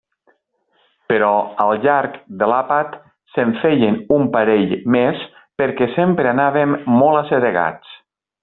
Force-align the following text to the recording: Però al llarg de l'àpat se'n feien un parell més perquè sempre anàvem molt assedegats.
Però 1.11 1.33
al 1.65 1.73
llarg 1.83 2.15
de 2.39 2.47
l'àpat 2.53 2.97
se'n 3.35 3.53
feien 3.65 4.01
un 4.17 4.27
parell 4.39 4.75
més 4.99 5.23
perquè 5.63 5.93
sempre 6.01 6.33
anàvem 6.35 6.77
molt 6.99 7.23
assedegats. 7.23 7.97